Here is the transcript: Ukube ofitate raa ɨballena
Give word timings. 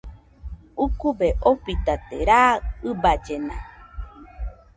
Ukube 0.85 1.29
ofitate 1.51 2.17
raa 2.29 2.53
ɨballena 2.89 3.55